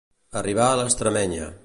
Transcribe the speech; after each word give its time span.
Arribar 0.41 0.65
a 0.69 0.79
l'estamenya. 0.81 1.55